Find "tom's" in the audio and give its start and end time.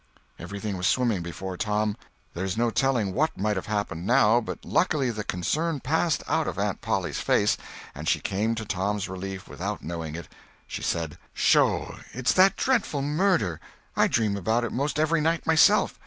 8.65-9.07